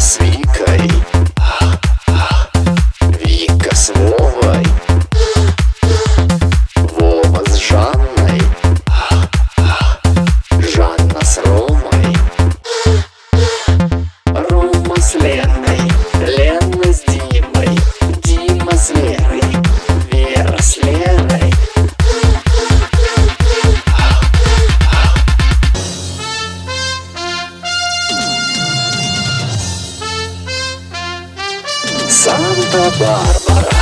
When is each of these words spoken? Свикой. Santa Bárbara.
Свикой. 0.00 1.19
Santa 32.20 32.90
Bárbara. 32.98 33.79